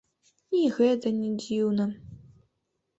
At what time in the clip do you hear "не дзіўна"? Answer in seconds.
1.19-1.85